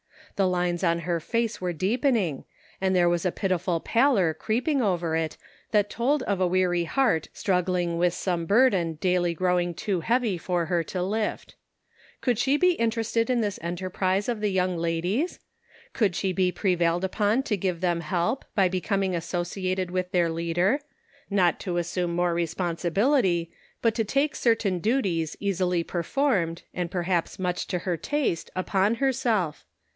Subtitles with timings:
[0.35, 2.45] The lines on her face were deepening,
[2.79, 5.37] and there was a pitiful pallor creeping over it,
[5.69, 10.65] that told of a weary heart struggling with some burden daily growing too heavy for
[10.65, 11.53] her to lift.
[12.21, 15.37] Could she be interested in this enterprise of the young ladies?
[15.93, 20.79] Could she be prevailed upon to give them help, by becoming associated with their leader—
[21.29, 23.51] not to assume more responsibility,
[23.83, 28.95] but to take certain duties easily performed, and per haps much to her taste upon
[28.95, 29.63] herself?